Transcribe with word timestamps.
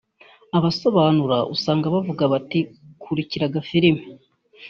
abasobanura 0.57 1.37
usanga 1.53 1.91
bavugaga 1.93 2.25
bati 2.33 2.59
“kurikira 3.01 3.43
agafilime 3.47 4.01